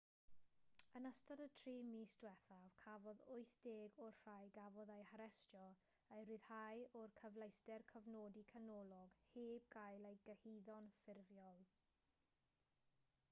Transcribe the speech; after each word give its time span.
yn 0.99 1.07
ystod 1.07 1.41
y 1.43 1.45
3 1.57 1.73
mis 1.89 2.13
diwethaf 2.21 2.77
cafodd 2.85 3.19
80 3.33 3.99
o'r 4.05 4.15
rhai 4.21 4.47
gafodd 4.55 4.93
eu 4.93 5.03
harestio 5.09 5.61
eu 6.15 6.23
rhyddhau 6.31 6.81
o'r 7.01 7.13
cyfleuster 7.19 7.85
cofnodi 7.93 8.45
canolog 8.53 9.19
heb 9.35 9.69
gael 9.77 10.07
eu 10.13 10.17
cyhuddo'n 10.25 10.89
ffurfiol 10.97 11.63